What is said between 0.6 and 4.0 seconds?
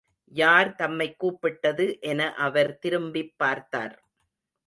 தம்மைக் கூப்பிட்டது என அவர் திரும்பிப் பார்த்தார்.